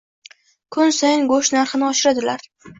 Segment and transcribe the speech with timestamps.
[0.77, 2.53] Kun sayin go`sht narxini oshiradilar